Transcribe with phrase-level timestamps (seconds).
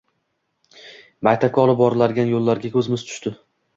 [1.29, 3.35] Maktabga olib boradigan yo‘llarga ko‘zimiz tushdi.